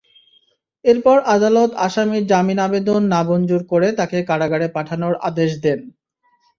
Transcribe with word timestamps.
এরপর 0.85 1.17
আদালত 1.35 1.71
আসামির 1.87 2.23
জামিন 2.27 2.59
আবেদন 2.59 3.01
নামঞ্জুর 3.13 3.61
করে 3.71 3.87
তাঁকে 3.97 4.19
কারাগারে 4.29 4.67
পাঠানোর 4.75 5.13
আদেশ 5.29 5.51
দেন। 5.63 5.79